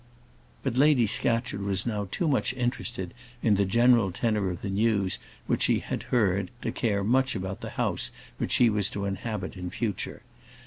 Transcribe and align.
But 0.63 0.77
Lady 0.77 1.05
Scatcherd 1.05 1.61
was 1.61 1.85
now 1.85 2.07
too 2.09 2.27
much 2.27 2.53
interested 2.55 3.13
in 3.43 3.53
the 3.53 3.65
general 3.65 4.11
tenor 4.11 4.49
of 4.49 4.63
the 4.63 4.69
news 4.71 5.19
which 5.45 5.61
she 5.61 5.77
had 5.77 6.01
heard 6.09 6.49
to 6.63 6.71
care 6.71 7.03
much 7.03 7.35
about 7.35 7.61
the 7.61 7.69
house 7.77 8.09
which 8.39 8.51
she 8.53 8.67
was 8.67 8.89
to 8.89 9.05
inhabit 9.05 9.55
in 9.55 9.69
future. 9.69 10.23